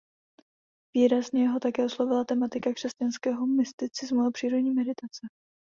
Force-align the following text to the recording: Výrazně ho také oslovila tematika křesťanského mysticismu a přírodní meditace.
Výrazně 0.95 1.47
ho 1.49 1.59
také 1.59 1.85
oslovila 1.85 2.23
tematika 2.25 2.73
křesťanského 2.73 3.45
mysticismu 3.47 4.21
a 4.21 4.31
přírodní 4.31 4.71
meditace. 4.71 5.27